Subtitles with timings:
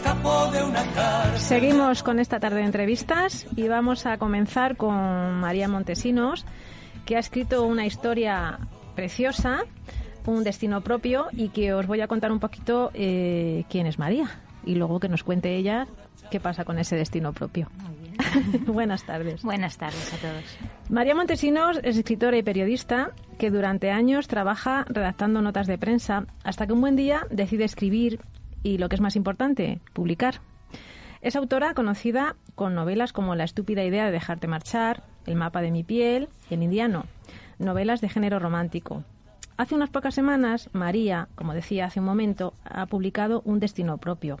[0.00, 1.38] escapó de una cárcel.
[1.38, 4.94] Seguimos con esta tarde de entrevistas y vamos a comenzar con
[5.40, 6.46] María Montesinos,
[7.04, 8.58] que ha escrito una historia
[8.94, 9.60] preciosa,
[10.24, 14.40] un destino propio y que os voy a contar un poquito eh, quién es María
[14.64, 15.86] y luego que nos cuente ella
[16.30, 17.68] qué pasa con ese destino propio.
[18.66, 19.42] Buenas tardes.
[19.42, 20.44] Buenas tardes a todos.
[20.88, 26.66] María Montesinos es escritora y periodista que durante años trabaja redactando notas de prensa hasta
[26.66, 28.20] que un buen día decide escribir
[28.62, 30.40] y, lo que es más importante, publicar.
[31.20, 35.70] Es autora conocida con novelas como La estúpida idea de dejarte marchar, El mapa de
[35.70, 37.04] mi piel y El indiano,
[37.58, 39.04] novelas de género romántico.
[39.56, 44.38] Hace unas pocas semanas, María, como decía hace un momento, ha publicado Un destino propio,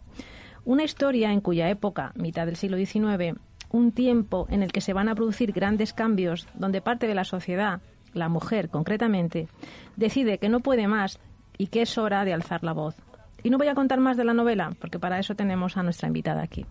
[0.64, 3.38] una historia en cuya época, mitad del siglo XIX,
[3.70, 7.24] un tiempo en el que se van a producir grandes cambios, donde parte de la
[7.24, 7.80] sociedad,
[8.14, 9.48] la mujer concretamente,
[9.96, 11.20] decide que no puede más
[11.56, 12.96] y que es hora de alzar la voz.
[13.42, 16.08] Y no voy a contar más de la novela, porque para eso tenemos a nuestra
[16.08, 16.66] invitada aquí.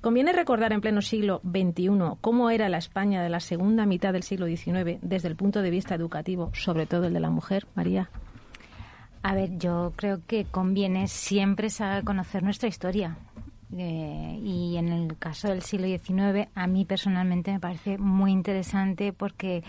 [0.00, 1.90] Conviene recordar en pleno siglo XXI
[2.22, 5.70] cómo era la España de la segunda mitad del siglo XIX desde el punto de
[5.70, 8.08] vista educativo, sobre todo el de la mujer, María.
[9.22, 13.18] A ver, yo creo que conviene siempre saber conocer nuestra historia.
[13.76, 19.12] Eh, y en el caso del siglo XIX, a mí personalmente me parece muy interesante
[19.12, 19.62] porque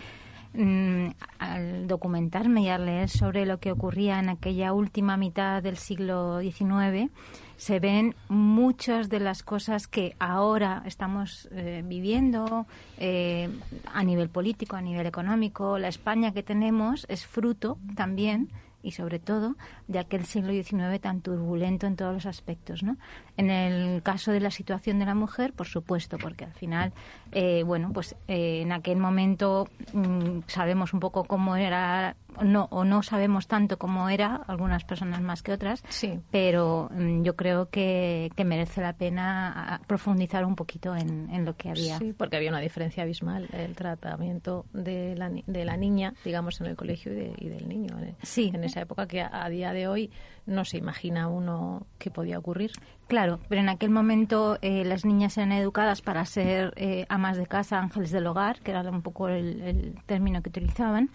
[0.54, 1.06] mm,
[1.38, 6.40] al documentarme y al leer sobre lo que ocurría en aquella última mitad del siglo
[6.40, 7.10] XIX,
[7.56, 12.66] se ven muchas de las cosas que ahora estamos eh, viviendo
[12.98, 13.48] eh,
[13.92, 15.78] a nivel político, a nivel económico.
[15.78, 18.50] La España que tenemos es fruto también
[18.82, 19.56] y sobre todo
[19.88, 22.82] de aquel siglo XIX tan turbulento en todos los aspectos.
[22.82, 22.96] ¿no?
[23.36, 26.92] En el caso de la situación de la mujer, por supuesto, porque al final,
[27.32, 33.02] eh, bueno, pues en aquel momento mm, sabemos un poco cómo era no, o no
[33.02, 36.18] sabemos tanto cómo era, algunas personas más que otras, sí.
[36.30, 41.56] pero mm, yo creo que, que, merece la pena profundizar un poquito en, en, lo
[41.56, 41.98] que había.
[41.98, 46.68] Sí, porque había una diferencia abismal el tratamiento de la, de la niña, digamos, en
[46.68, 47.98] el colegio y, de, y del niño.
[47.98, 48.50] En, sí.
[48.52, 50.10] en esa época que a, a, día de hoy
[50.46, 52.72] no se imagina uno qué podía ocurrir.
[53.06, 57.46] Claro, pero en aquel momento eh, las niñas eran educadas para ser eh, amas de
[57.46, 61.10] casa, ángeles del hogar, que era un poco el, el término que utilizaban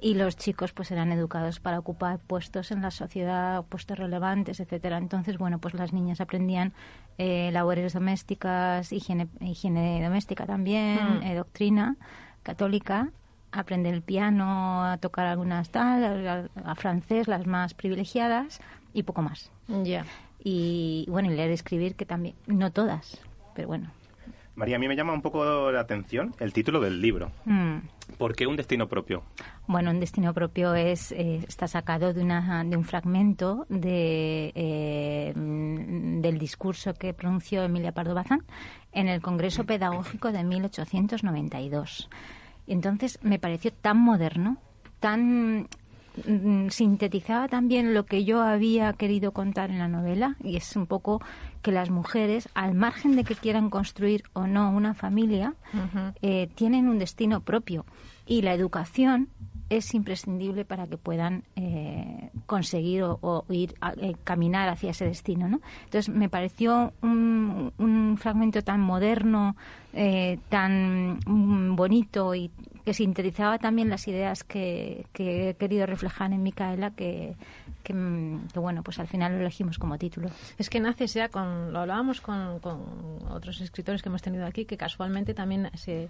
[0.00, 4.98] y los chicos pues eran educados para ocupar puestos en la sociedad, puestos relevantes, etcétera.
[4.98, 6.72] Entonces, bueno, pues las niñas aprendían
[7.18, 11.22] eh, labores domésticas, higiene, higiene doméstica también, mm.
[11.22, 11.96] eh, doctrina
[12.42, 13.10] católica,
[13.52, 18.60] aprender el piano, a tocar algunas tal, a, a, francés, las más privilegiadas
[18.92, 19.50] y poco más.
[19.68, 19.82] Ya.
[19.82, 20.06] Yeah.
[20.42, 23.20] Y bueno, y leer y escribir que también, no todas,
[23.54, 23.90] pero bueno.
[24.60, 27.30] María, a mí me llama un poco la atención el título del libro.
[27.46, 27.78] Mm.
[28.18, 29.22] ¿Por qué un destino propio?
[29.66, 35.32] Bueno, un destino propio es eh, está sacado de, una, de un fragmento de, eh,
[35.34, 38.44] del discurso que pronunció Emilia Pardo Bazán
[38.92, 42.10] en el Congreso Pedagógico de 1892.
[42.70, 44.56] Entonces me pareció tan moderno,
[45.00, 45.68] tan
[46.70, 51.20] sintetizaba también lo que yo había querido contar en la novela y es un poco
[51.62, 56.14] que las mujeres, al margen de que quieran construir o no una familia, uh -huh.
[56.22, 57.84] eh, tienen un destino propio
[58.26, 59.28] y la educación
[59.70, 65.48] es imprescindible para que puedan eh, conseguir o, ir a, eh, caminar hacia ese destino.
[65.48, 65.60] ¿no?
[65.84, 67.72] Entonces me pareció un,
[68.18, 69.56] fragmento tan moderno,
[69.94, 72.50] eh, tan mm, bonito y
[72.84, 77.36] que sintetizaba también las ideas que, he querido reflejar en Micaela, que,
[77.84, 77.94] que,
[78.52, 80.28] que, bueno, pues al final lo elegimos como título.
[80.58, 82.58] Es que naces ya lo hablábamos con
[83.30, 86.08] otros escritores que hemos tenido aquí, que casualmente también se,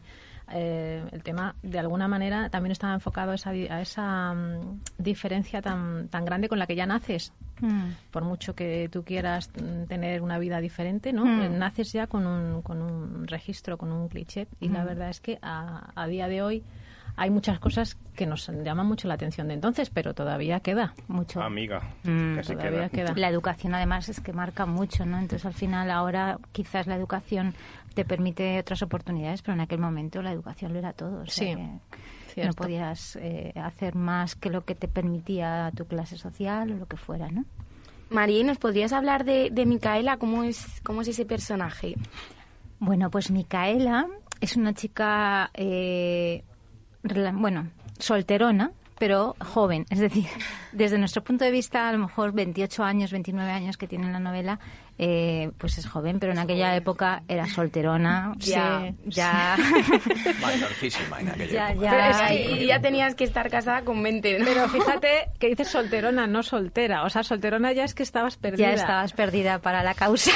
[0.52, 5.62] eh, el tema de alguna manera también estaba enfocado a esa, a esa um, diferencia
[5.62, 7.32] tan, tan grande con la que ya naces.
[7.60, 7.90] Mm.
[8.10, 9.50] Por mucho que tú quieras
[9.88, 11.24] tener una vida diferente, ¿no?
[11.24, 11.58] Mm.
[11.58, 14.48] Naces ya con un, con un registro, con un cliché.
[14.60, 14.72] Y mm.
[14.72, 16.64] la verdad es que a, a día de hoy
[17.22, 21.42] hay muchas cosas que nos llaman mucho la atención de entonces, pero todavía queda mucho.
[21.42, 23.08] Amiga, Mm, que se todavía queda.
[23.08, 23.14] queda.
[23.20, 25.18] La educación además es que marca mucho, ¿no?
[25.18, 27.54] Entonces al final ahora quizás la educación
[27.94, 31.22] te permite otras oportunidades, pero en aquel momento la educación lo era todo.
[31.22, 31.56] O sea
[32.34, 36.76] Sí, no podías eh, hacer más que lo que te permitía tu clase social o
[36.76, 37.44] lo que fuera, ¿no?
[38.08, 40.16] María, ¿nos podrías hablar de, de Micaela?
[40.16, 41.96] ¿Cómo es, ¿Cómo es ese personaje?
[42.78, 44.06] Bueno, pues Micaela
[44.40, 46.44] es una chica, eh,
[47.02, 47.68] bueno,
[47.98, 49.86] solterona, pero joven.
[49.90, 50.26] Es decir,
[50.72, 54.20] desde nuestro punto de vista, a lo mejor 28 años, 29 años que tiene la
[54.20, 54.60] novela,
[55.02, 58.34] eh, pues es joven, pero en aquella época era solterona.
[58.40, 59.56] Ya, ya.
[60.42, 61.86] Mayorcísima en aquella Ya, época.
[61.86, 61.90] ya.
[61.90, 62.10] Pero
[62.50, 64.38] es que ya tenías que estar casada con 20.
[64.40, 64.44] ¿no?
[64.44, 67.04] Pero fíjate que dices solterona, no soltera.
[67.04, 68.68] O sea, solterona ya es que estabas perdida.
[68.68, 70.32] Ya estabas perdida para la causa.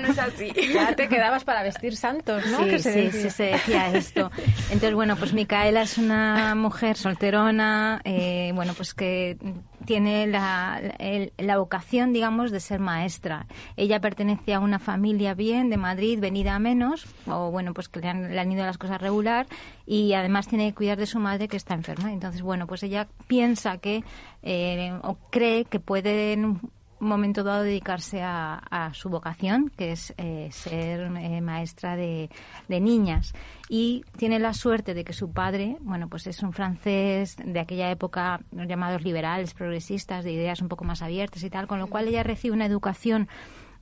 [0.00, 0.50] No es así.
[0.72, 2.58] Ya te quedabas para vestir santos, ¿no?
[2.64, 3.20] Sí, Que se sí, decía.
[3.22, 4.30] sí, se decía esto.
[4.70, 9.36] Entonces, bueno, pues Micaela es una mujer solterona, eh, bueno, pues que
[9.82, 13.46] tiene la, el- la vocación, digamos, de ser maestra.
[13.76, 18.00] Ella pertenece a una familia bien de Madrid, venida a menos, o bueno, pues que
[18.00, 19.46] le han, le han ido las cosas regular,
[19.86, 22.12] y además tiene que cuidar de su madre que está enferma.
[22.12, 24.04] Entonces, bueno, pues ella piensa que,
[24.42, 26.60] eh, o cree que puede en
[27.08, 32.30] momento dado dedicarse a, a su vocación, que es eh, ser eh, maestra de,
[32.68, 33.32] de niñas.
[33.68, 37.90] Y tiene la suerte de que su padre, bueno, pues es un francés de aquella
[37.90, 42.08] época, llamados liberales, progresistas, de ideas un poco más abiertas y tal, con lo cual
[42.08, 43.28] ella recibe una educación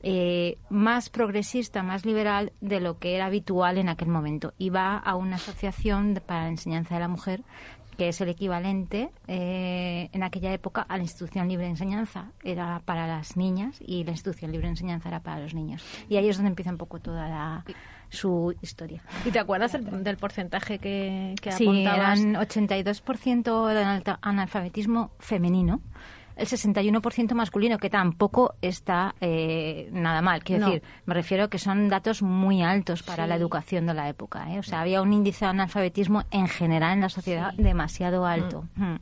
[0.03, 4.55] eh, más progresista, más liberal de lo que era habitual en aquel momento.
[4.57, 7.43] Y va a una asociación para la enseñanza de la mujer
[8.01, 12.31] que es el equivalente eh, en aquella época a la institución libre de enseñanza.
[12.43, 15.85] Era para las niñas y la institución libre de enseñanza era para los niños.
[16.09, 17.63] Y ahí es donde empieza un poco toda la,
[18.09, 19.03] su historia.
[19.27, 22.21] ¿Y te acuerdas del, del porcentaje que, que Sí, apuntabas?
[22.21, 23.69] eran 82%
[24.05, 25.83] de analfabetismo femenino.
[26.41, 30.43] El 61% masculino, que tampoco está eh, nada mal.
[30.43, 30.73] Quiero No.
[30.73, 34.51] decir, me refiero que son datos muy altos para la educación de la época.
[34.53, 34.59] ¿eh?
[34.59, 38.65] O sea, había un índice de analfabetismo en general en la sociedad demasiado alto.
[38.77, 38.97] Mm.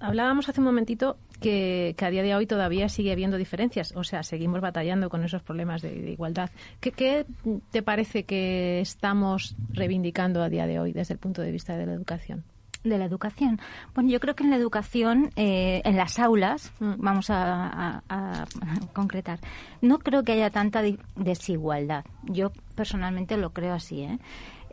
[0.00, 4.04] Hablábamos hace un momentito que, que a día de hoy todavía sigue habiendo diferencias, o
[4.04, 6.50] sea, seguimos batallando con esos problemas de, de igualdad.
[6.80, 7.26] ¿Qué, qué
[7.70, 11.86] te parece que estamos reivindicando a día de hoy desde el punto de vista de
[11.86, 12.44] la educación?
[12.84, 13.60] De la educación.
[13.94, 16.92] Bueno, yo creo que en la educación, eh, en las aulas, Mm.
[16.98, 18.44] vamos a, a- a
[18.92, 19.38] concretar,
[19.80, 20.82] no creo que haya tanta
[21.16, 22.04] desigualdad.
[22.24, 24.18] Yo personalmente lo creo así, ¿eh?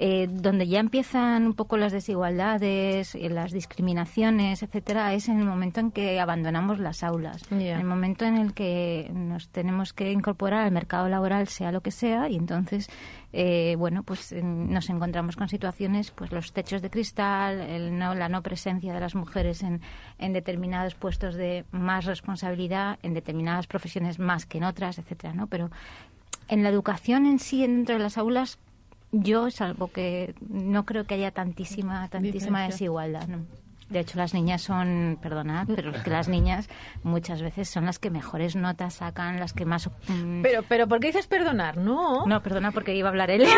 [0.02, 5.46] Eh, donde ya empiezan un poco las desigualdades, y las discriminaciones, etcétera, es en el
[5.46, 10.10] momento en que abandonamos las aulas, en el momento en el que nos tenemos que
[10.14, 12.90] incorporar al mercado laboral, sea lo que sea, y entonces,
[13.34, 18.16] eh, bueno, pues eh, nos encontramos con situaciones, pues los techos de cristal, el no,
[18.16, 19.82] la no presencia de las mujeres en,
[20.18, 25.48] en determinados puestos de más responsabilidad, en determinadas profesiones más que en otras, etcétera, ¿no?
[25.48, 25.70] Pero
[26.48, 28.60] en la educación en sí, dentro de las aulas,
[29.12, 32.68] yo, salvo que no creo que haya tantísima, tantísima Diferencia.
[32.68, 33.46] desigualdad, ¿no?
[33.90, 36.70] De hecho, las niñas son, perdonad, pero es que las niñas
[37.02, 39.90] muchas veces son las que mejores notas sacan, las que más...
[40.08, 41.78] mm, Pero, pero ¿por qué dices perdonar?
[41.78, 42.24] No.
[42.28, 43.48] no, perdona, porque iba a hablar él.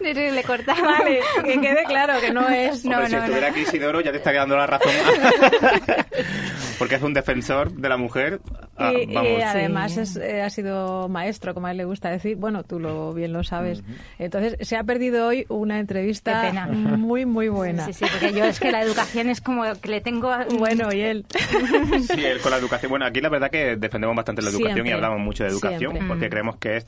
[0.00, 0.80] Le cortaba.
[0.80, 2.84] Vale, que quede claro que no es.
[2.84, 3.52] No, Hombre, si no, estuviera no.
[3.52, 4.90] aquí Isidoro ya te está quedando la razón.
[6.80, 8.40] Porque es un defensor de la mujer.
[8.76, 12.36] Ah, Y, además es, eh, ha sido maestro, como a él le gusta decir.
[12.36, 13.84] Bueno, tú lo bien lo sabes.
[14.18, 16.66] Entonces, se ha perdido hoy una entrevista Qué pena.
[16.96, 17.84] muy, muy buena.
[17.86, 20.30] Sí, sí, porque yo es que la educación es como que le tengo...
[20.32, 21.26] a- Bueno, y él.
[22.12, 22.90] Sí, él con la educación.
[22.90, 24.90] Bueno, aquí la verdad que defendemos bastante la educación Siempre.
[24.90, 26.08] y hablamos mucho de educación Siempre.
[26.08, 26.30] porque Mm.
[26.30, 26.86] creemos que es,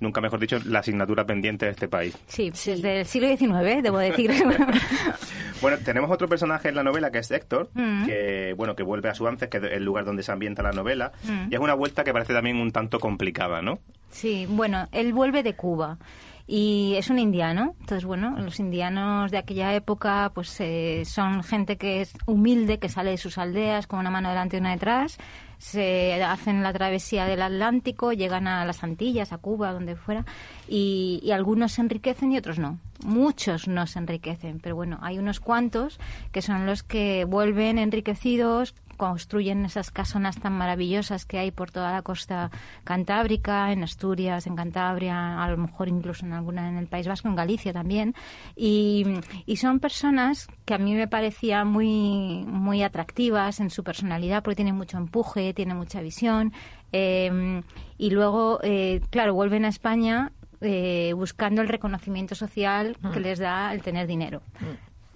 [0.00, 2.16] nunca mejor dicho, la asignatura pendiente de este país.
[2.26, 4.32] Sí, desde el siglo XIX, debo decir.
[5.60, 8.06] Bueno, tenemos otro personaje en la novela que es Héctor, Mm.
[8.06, 10.72] que bueno que vuelve a su antes, que es el lugar donde se ambienta la
[10.72, 11.50] novela, Mm.
[11.50, 13.78] y es una vuelta que parece también un tanto complicada, ¿no?
[14.10, 15.98] Sí, bueno, él vuelve de Cuba
[16.46, 17.74] y es un indiano.
[17.80, 22.88] Entonces, bueno, los indianos de aquella época pues eh, son gente que es humilde, que
[22.88, 25.18] sale de sus aldeas con una mano delante y una detrás.
[25.58, 30.24] Se hacen la travesía del Atlántico, llegan a las Antillas, a Cuba, donde fuera,
[30.68, 32.78] y, y algunos se enriquecen y otros no.
[33.04, 35.98] Muchos no se enriquecen, pero bueno, hay unos cuantos
[36.32, 41.92] que son los que vuelven enriquecidos, construyen esas casonas tan maravillosas que hay por toda
[41.92, 42.50] la costa
[42.84, 47.28] cantábrica, en Asturias, en Cantabria, a lo mejor incluso en alguna en el País Vasco,
[47.28, 48.14] en Galicia también.
[48.54, 49.06] Y,
[49.46, 54.56] y son personas que a mí me parecían muy, muy atractivas en su personalidad porque
[54.56, 56.52] tienen mucho empuje, tienen mucha visión.
[56.92, 57.62] eh,
[57.96, 63.72] y luego, eh, claro, vuelven a España eh, buscando el reconocimiento social que les da
[63.72, 64.42] el tener dinero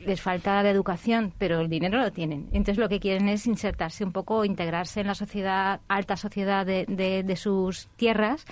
[0.07, 2.49] les falta la educación, pero el dinero lo tienen.
[2.53, 6.85] Entonces lo que quieren es insertarse un poco, integrarse en la sociedad, alta sociedad de,
[6.87, 8.45] de- de sus tierras,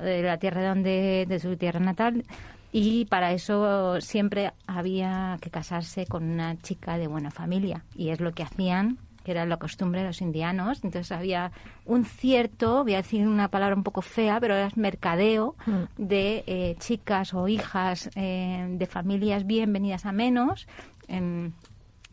[0.00, 2.24] de la tierra donde, de su tierra natal.
[2.72, 7.84] Y para eso siempre había que casarse con una chica de buena familia.
[7.94, 10.84] Y es lo que hacían que era la costumbre de los indianos.
[10.84, 11.50] Entonces había
[11.84, 15.82] un cierto, voy a decir una palabra un poco fea, pero era mercadeo Mm.
[15.96, 20.68] de eh, chicas o hijas eh, de familias bien venidas a menos.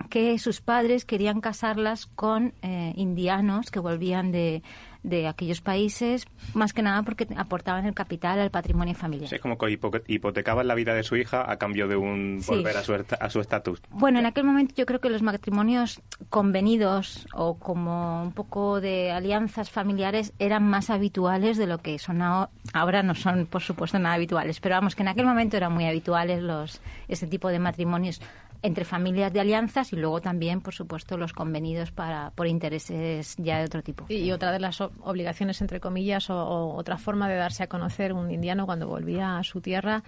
[0.09, 4.61] Que sus padres querían casarlas con eh, indianos que volvían de,
[5.01, 9.29] de aquellos países, más que nada porque aportaban el capital al patrimonio familiar.
[9.29, 12.39] Sí, es como que hipo- hipotecaban la vida de su hija a cambio de un
[12.41, 12.51] Sí.
[12.51, 13.81] volver a su a su estatus.
[13.91, 19.11] Bueno, en aquel momento yo creo que los matrimonios convenidos o como un poco de
[19.11, 23.03] alianzas familiares eran más habituales de lo que son aho- ahora.
[23.03, 26.41] no son, por supuesto, nada habituales, pero vamos, que en aquel momento eran muy habituales
[26.43, 28.21] los este tipo de matrimonios
[28.63, 33.59] entre familias de alianzas y luego también, por supuesto, los convenidos para por intereses ya
[33.59, 34.05] de otro tipo.
[34.09, 38.13] Y otra de las obligaciones, entre comillas, o, o otra forma de darse a conocer
[38.13, 40.03] un indiano cuando volvía a su tierra,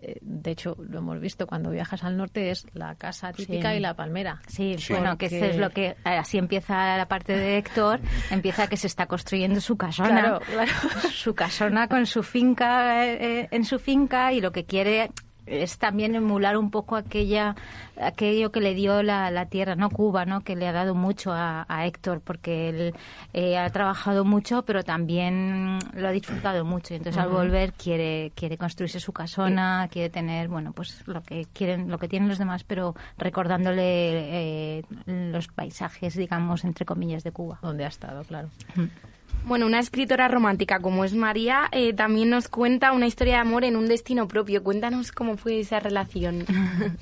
[0.00, 3.78] eh, de hecho lo hemos visto cuando viajas al norte, es la casa típica Sí.
[3.78, 4.40] y la palmera.
[4.46, 4.92] Sí, Sí.
[4.92, 8.86] bueno, que eso es lo que así empieza la parte de Héctor, empieza que se
[8.86, 10.70] está construyendo su casona, Claro, claro.
[11.12, 15.10] su casona con su finca eh, eh, en su finca y lo que quiere
[15.46, 17.54] es también emular un poco aquella
[18.00, 20.42] aquello que le dio la, la tierra, no Cuba, ¿no?
[20.42, 22.94] que le ha dado mucho a, a Héctor porque él
[23.32, 26.94] eh, ha trabajado mucho, pero también lo ha disfrutado mucho.
[26.94, 31.46] Y entonces al volver quiere quiere construirse su casona, quiere tener, bueno, pues lo que
[31.52, 37.32] quieren, lo que tienen los demás, pero recordándole eh, los paisajes, digamos, entre comillas, de
[37.32, 37.58] Cuba.
[37.62, 38.48] Donde ha estado, claro.
[39.44, 43.64] Bueno, una escritora romántica como es María eh, también nos cuenta una historia de amor
[43.64, 44.62] en un destino propio.
[44.62, 46.44] Cuéntanos cómo fue esa relación.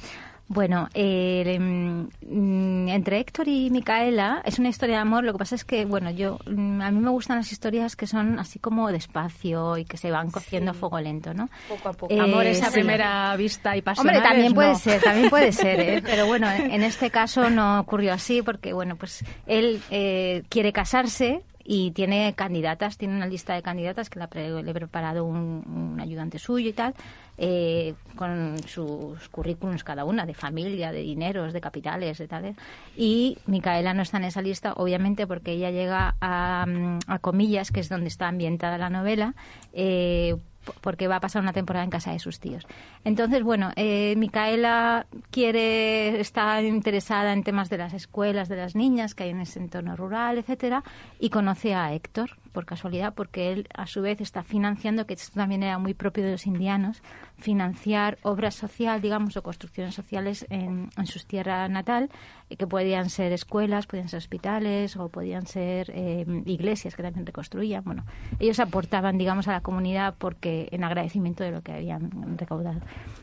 [0.46, 5.24] Bueno, eh, mm, entre Héctor y Micaela es una historia de amor.
[5.24, 8.06] Lo que pasa es que, bueno, yo mm, a mí me gustan las historias que
[8.06, 11.48] son así como despacio y que se van cociendo a fuego lento, ¿no?
[11.68, 12.12] Poco a poco.
[12.12, 12.72] Eh, Amor es a sí.
[12.72, 14.06] primera vista y pasión.
[14.06, 16.02] Hombre, también puede ser, también puede ser, ¿eh?
[16.04, 21.42] pero bueno, en este caso no ocurrió así porque, bueno, pues él eh, quiere casarse
[21.64, 26.00] y tiene candidatas, tiene una lista de candidatas que la le ha preparado un, un
[26.00, 26.94] ayudante suyo y tal,
[27.38, 32.56] eh, con sus currículums cada una, de familia, de dineros, de capitales, de tales.
[32.96, 37.70] Y Micaela no está en esa lista, obviamente, porque ella llega a, mm, a Comillas,
[37.70, 39.34] que es donde está ambientada la novela,
[39.72, 40.36] eh,
[40.80, 42.66] porque va a pasar una temporada en casa de sus tíos.
[43.04, 49.14] Entonces, bueno, eh, Micaela quiere, está interesada en temas de las escuelas de las niñas
[49.14, 50.82] que hay en ese entorno rural, etcétera,
[51.18, 55.34] y conoce a Héctor por casualidad, porque él a su vez está financiando, que esto
[55.34, 57.02] también era muy propio de los indianos,
[57.36, 62.10] financiar obras social, digamos, o construcciones sociales en, en su tierra natal,
[62.48, 67.26] eh, que podían ser escuelas, podían ser hospitales o podían ser eh, iglesias que también
[67.26, 67.82] reconstruían.
[67.84, 68.04] Bueno,
[68.38, 72.80] ellos aportaban, digamos, a la comunidad porque en agradecimiento de lo que habían recaudado.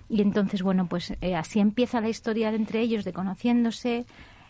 [0.10, 4.06] Y entonces, bueno, pues eh, así empieza la historia de entre ellos, de conociéndose.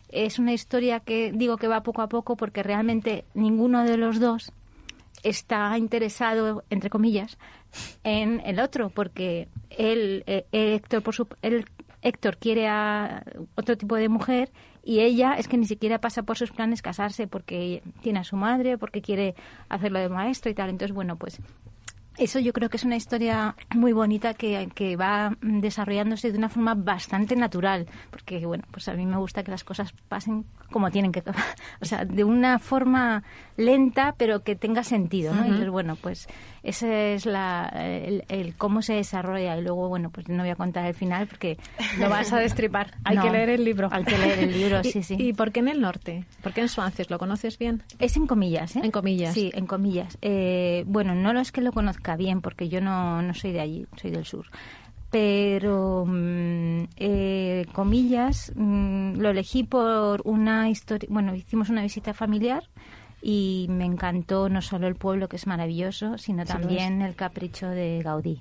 [0.10, 4.20] Es una historia que digo que va poco a poco porque realmente ninguno de los
[4.20, 4.52] dos
[5.24, 7.38] está interesado, entre comillas,
[8.04, 11.66] en el otro, porque él, eh, Héctor, por su, él,
[12.02, 13.24] Héctor quiere a
[13.56, 14.52] otro tipo de mujer
[14.84, 18.36] y ella es que ni siquiera pasa por sus planes casarse porque tiene a su
[18.36, 19.36] madre, porque quiere
[19.70, 20.70] hacerlo de maestro y tal.
[20.70, 21.40] Entonces, bueno, pues
[22.18, 26.50] eso yo creo que es una historia muy bonita que, que va desarrollándose de una
[26.50, 30.92] forma bastante natural, porque bueno, pues a mí me gusta que las cosas pasen como
[30.92, 31.24] tienen que,
[31.82, 33.24] o sea, de una forma
[33.58, 35.44] lenta pero que tenga sentido, ¿no?
[35.44, 36.28] Entonces bueno, pues
[36.64, 40.56] ese es la, el, el cómo se desarrolla y luego bueno, pues no voy a
[40.56, 41.58] contar el final porque
[42.00, 42.94] Lo vas a destripar.
[43.04, 43.90] Hay No, que leer el libro.
[43.92, 45.16] hay que leer el libro, ¿Y- sí, sí.
[45.18, 46.26] ¿Y por qué en el norte?
[46.44, 47.10] ¿Por qué en Suances?
[47.10, 47.82] ¿Lo conoces bien?
[48.00, 48.82] Es en comillas, ¿eh?
[48.84, 49.34] En comillas.
[49.34, 50.18] Sí, en comillas.
[50.22, 53.88] Eh, bueno, no es que lo conozca bien, porque yo no, no soy de allí,
[54.00, 54.46] soy del sur.
[55.10, 61.10] Pero, mm, eh, comillas, mm, lo elegí por una historia.
[61.12, 62.64] Bueno, hicimos una visita familiar
[63.22, 67.68] y me encantó no solo el pueblo, que es maravilloso, sino Sí, también el capricho
[67.70, 68.40] de Gaudí.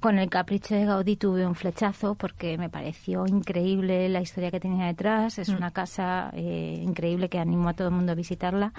[0.00, 4.58] Con el capricho de Gaudí tuve un flechazo porque me pareció increíble la historia que
[4.58, 5.38] tenía detrás.
[5.38, 5.56] Es Mm.
[5.56, 8.72] una casa eh, increíble que animo a todo el mundo a visitarla.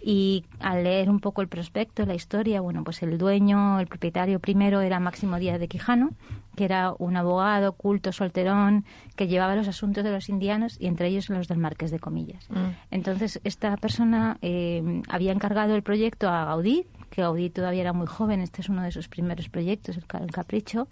[0.00, 4.38] Y al leer un poco el prospecto, la historia, bueno, pues el dueño, el propietario
[4.38, 6.10] primero era Máximo Díaz de Quijano,
[6.56, 8.84] que era un abogado culto, solterón,
[9.16, 12.48] que llevaba los asuntos de los indianos y entre ellos los del Marqués de Comillas.
[12.50, 12.56] Mm.
[12.92, 18.06] Entonces, esta persona eh, había encargado el proyecto a Gaudí, que Gaudí todavía era muy
[18.06, 20.88] joven, este es uno de sus primeros proyectos, el, Ca- el Capricho,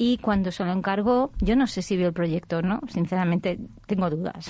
[0.00, 3.58] y cuando se lo encargó, yo no sé si vio el proyecto o no, sinceramente
[3.86, 4.48] tengo dudas.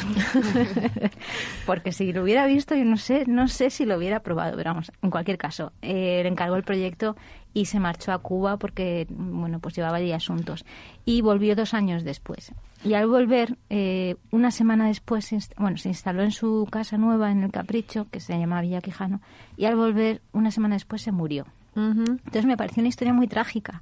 [1.66, 4.70] Porque si lo hubiera visto, yo no sé, no sé si lo hubiera probado, pero
[4.70, 7.16] vamos, en cualquier caso, eh, le encargó el proyecto
[7.54, 10.66] y se marchó a Cuba porque, bueno, pues llevaba allí asuntos.
[11.06, 12.52] Y volvió dos años después.
[12.84, 17.42] Y al volver, eh, una semana después, bueno, se instaló en su casa nueva en
[17.42, 19.22] el Capricho, que se llama Villa Quijano,
[19.56, 21.46] y al volver, una semana después, se murió.
[21.78, 23.80] Entonces me pareció una historia muy trágica.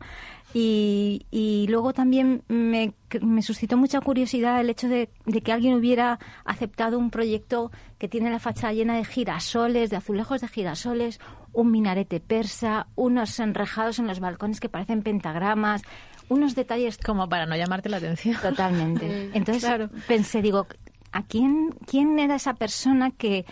[0.54, 5.74] Y, y luego también me, me, suscitó mucha curiosidad el hecho de, de, que alguien
[5.74, 11.20] hubiera aceptado un proyecto que tiene la fachada llena de girasoles, de azulejos de girasoles,
[11.52, 15.82] un minarete persa, unos enrejados en los balcones que parecen pentagramas,
[16.28, 16.98] unos detalles...
[16.98, 18.36] Como para no llamarte la atención.
[18.40, 19.30] Totalmente.
[19.34, 20.66] Entonces pensé, digo,
[21.12, 23.44] ¿a quién, quién era esa persona que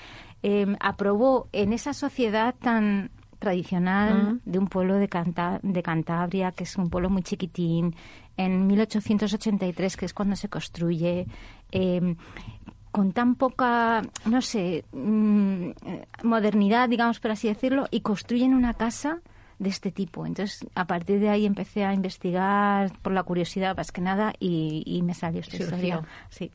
[0.42, 5.08] eh, aprobó en esa sociedad tan tradicional de un pueblo de,
[5.62, 7.94] de Cantabria, que es un pueblo muy chiquitín,
[8.36, 11.26] en 1883, que es cuando se construye,
[11.70, 12.16] em,
[12.90, 15.70] con tan poca, no sé, mm,
[16.22, 19.20] modernidad, digamos por así decirlo, y construyen una casa
[19.58, 20.26] de este tipo.
[20.26, 25.00] Entonces, a partir de ahí empecé a investigar por la curiosidad, más que nada, y,
[25.04, 26.02] me salió esta historia.
[26.30, 26.50] Sí.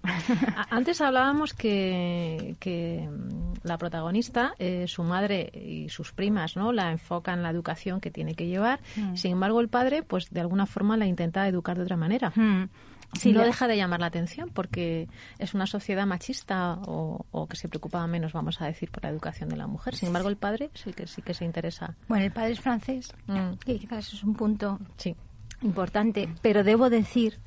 [0.69, 6.71] Antes hablábamos que, que mm, la protagonista, eh, su madre y sus primas, ¿no?
[6.71, 8.79] La enfocan en la educación que tiene que llevar.
[8.95, 9.15] Mm.
[9.15, 12.31] Sin embargo, el padre, pues de alguna forma la intenta educar de otra manera.
[12.35, 12.69] Mm.
[13.13, 15.07] Sí, no deja de llamar la atención porque
[15.39, 19.49] es una sociedad machista o, que se preocupa menos, vamos a decir, por la educación
[19.49, 19.95] de la mujer.
[19.95, 21.95] Sin embargo, el padre es el que sí que se interesa.
[22.07, 23.53] Bueno, el padre es francés, mm.
[23.65, 25.15] que quizás es un punto sí.
[25.61, 27.39] importante, pero debo decir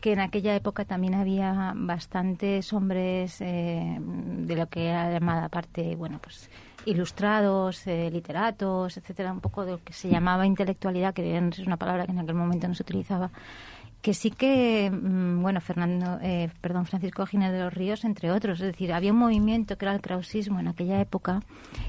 [0.00, 5.94] que en aquella época también había bastantes hombres eh, de lo que era llamada parte,
[5.94, 6.48] bueno, pues
[6.86, 11.76] ilustrados, eh, literatos, etcétera, un poco de lo que se llamaba intelectualidad, que es una
[11.76, 13.30] palabra que en aquel momento no se utilizaba,
[14.02, 18.60] que sí que, mm, bueno, Fernando, eh, perdón, Francisco Gines de los Ríos, entre otros,
[18.60, 21.42] es decir, había un movimiento que era el krausismo en aquella época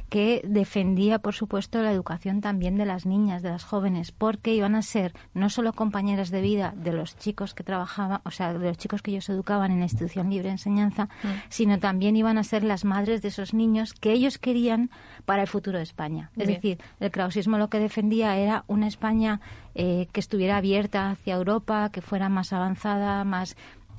[0.10, 4.76] que defendía, por supuesto, la educación también de las niñas, de las jóvenes, porque iban
[4.76, 8.68] a ser no solo compañeras de vida de los chicos que trabajaban, o sea, de
[8.68, 11.28] los chicos que ellos educaban en la institución libre de enseñanza, mm.
[11.50, 14.90] sino también iban a ser las madres de esos niños que ellos querían
[15.26, 16.30] para el futuro de España.
[16.36, 19.40] Es decir, el krausismo lo que defendía era una España
[19.76, 23.56] eh, que estuviera abierta hacia Europa, que fuera más avanzada, más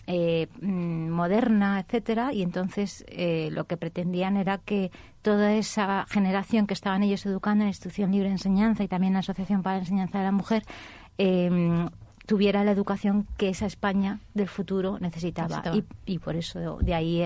[0.06, 4.90] eh, mm, moderna, etcétera, y entonces eh, lo que pretendían era que
[5.22, 9.12] toda esa generación que estaban ellos educando en la institución libre de enseñanza y también
[9.12, 10.64] en la Asociación para la Enseñanza de la Mujer
[11.16, 11.88] em,
[12.26, 15.62] tuviera la educación que esa España del futuro necesitaba,
[16.06, 17.18] Y, por eso de ahí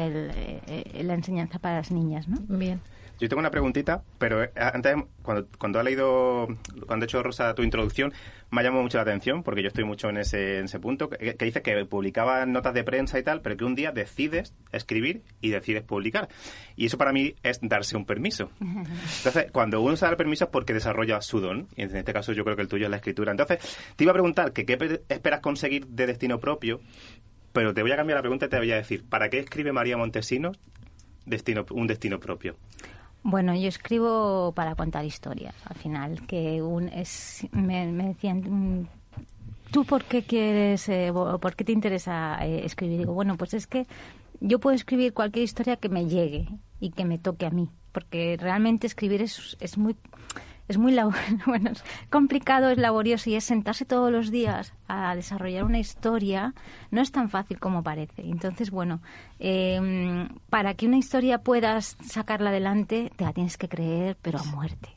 [1.03, 2.39] la enseñanza para las niñas, ¿no?
[2.49, 2.81] Bien.
[3.19, 6.49] Yo tengo una preguntita, pero eh, antes, cuando, cuando ha leído,
[6.87, 8.13] cuando ha hecho Rosa tu introducción,
[8.51, 11.09] me ha llamado mucho la atención, porque yo estoy mucho en ese, en ese punto,
[11.09, 15.23] que, dice que publicaba notas de prensa y tal, pero que un día decides escribir
[15.41, 16.29] y decides publicar.
[16.77, 18.51] Y eso para mí es darse un permiso.
[18.61, 22.13] Entonces, cuando uno se da el permiso es porque desarrolla su don, y en este
[22.13, 23.31] caso yo creo que el tuyo es la escritura.
[23.31, 23.59] Entonces,
[23.97, 26.81] te iba a preguntar que qué esperas conseguir de destino propio,
[27.53, 29.73] pero te voy a cambiar la pregunta y te voy a decir, ¿para qué escribe
[29.73, 30.59] María Montesinos
[31.25, 32.57] destino, un destino propio?
[33.29, 38.87] Bueno, yo escribo para contar historias, al final, que un, es, me, decían, mm,
[39.73, 42.99] ¿tú por qué quieres, eh, por qué te interesa eh, escribir?
[42.99, 43.89] Digo, bueno, pues es que
[44.39, 46.47] yo puedo escribir cualquier historia que me llegue
[46.79, 49.97] y que me toque a mí, porque realmente escribir es, es muy
[50.69, 50.97] es muy
[51.47, 56.55] bueno, es complicado, es laborioso y es sentarse todos los días a desarrollar una historia
[56.91, 58.23] no es tan fácil como parece.
[58.23, 59.01] Entonces, bueno,
[59.39, 64.45] em, para que una historia puedas sacarla adelante, te la tienes que creer, pero a
[64.45, 64.89] muerte.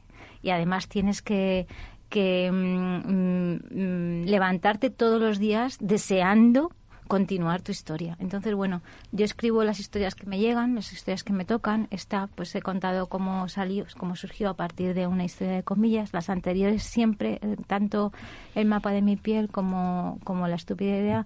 [0.42, 1.68] Y además tienes que,
[2.10, 6.72] que mm, mm, mm, levantarte todos los días deseando
[7.10, 8.16] continuar tu historia.
[8.20, 11.88] Entonces, bueno, yo escribo las historias que me llegan, las historias que me tocan.
[11.90, 16.14] Esta, pues he contado cómo salió, cómo surgió a partir de una historia de comillas.
[16.14, 18.14] Las anteriores siempre, eh, tanto
[18.54, 21.26] el mapa de mi piel como, como la estúpida idea,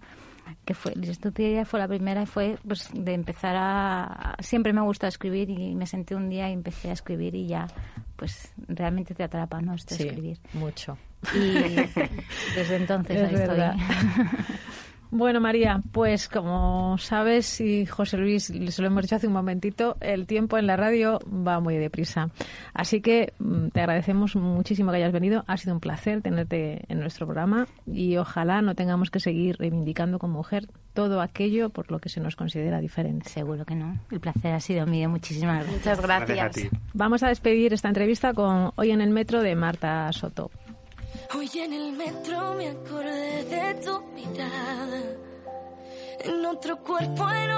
[0.63, 4.74] que fue la estúpida idea fue la primera y fue pues de empezar a siempre
[4.74, 7.67] me ha gustado escribir y me senté un día y empecé a escribir y ya
[8.17, 10.98] pues realmente te atrapa no esto sí, escribir mucho
[11.34, 11.54] y
[12.56, 13.60] desde entonces ahí estoy
[15.15, 19.95] Bueno, María, pues como sabes, y José Luis, les lo hemos dicho hace un momentito,
[20.02, 22.32] el tiempo en la radio va muy deprisa.
[22.73, 25.43] Así que mm, te agradecemos muchísimo que hayas venido.
[25.45, 30.17] Ha sido un placer tenerte en nuestro programa y ojalá no tengamos que seguir reivindicando
[30.17, 33.30] como mujer todo aquello por lo que se nos considera diferente.
[33.30, 33.99] Seguro que no.
[34.10, 35.12] El placer ha sido mío.
[35.12, 35.78] Muchísimas gracias.
[35.78, 36.69] Muchas gracias.
[36.95, 40.49] Vamos a despedir esta entrevista con Hoy en el Metro de Marta Soto.
[41.31, 45.01] Hoy en el metro me acordé de tu mirada.
[46.19, 47.49] En otro cuerpo, en